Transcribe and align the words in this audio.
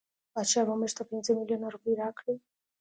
بادشاه 0.33 0.65
به 0.67 0.73
مونږ 0.79 0.91
ته 0.97 1.03
پنځه 1.09 1.31
میلیونه 1.39 1.67
روپۍ 1.75 1.93
راکړي. 2.01 2.35